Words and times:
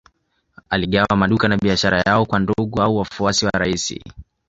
Aligawa 0.69 1.15
maduka 1.17 1.47
na 1.47 1.57
biashara 1.57 2.01
yao 2.01 2.25
kwa 2.25 2.39
ndugu 2.39 2.81
au 2.81 2.97
wafuasi 2.97 3.45
wa 3.45 3.51
rais 3.51 3.93